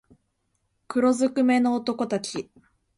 [0.87, 2.49] 黒づくめの男たち